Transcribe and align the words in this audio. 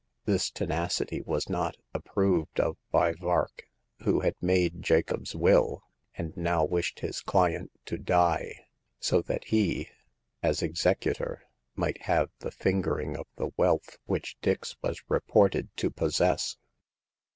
This 0.25 0.49
tenacity 0.49 1.21
was 1.21 1.47
not 1.47 1.77
ap 1.93 2.05
proved 2.05 2.59
of 2.59 2.75
by 2.89 3.13
Vark, 3.13 3.69
who 3.99 4.21
had 4.21 4.33
made 4.41 4.81
Jacob's 4.81 5.35
will, 5.35 5.83
and 6.15 6.35
now 6.35 6.65
wished 6.65 7.01
his 7.01 7.21
client 7.21 7.69
to 7.85 7.99
die, 7.99 8.65
so 8.99 9.21
that 9.21 9.43
he, 9.43 9.89
as 10.41 10.63
executor, 10.63 11.43
might 11.75 12.01
have 12.05 12.31
the 12.39 12.49
fingering 12.49 13.15
of 13.15 13.27
the 13.35 13.51
wealth 13.57 13.99
which 14.07 14.37
Dix 14.41 14.75
was 14.81 15.03
reported 15.07 15.69
to 15.77 15.91
possess. 15.91 16.57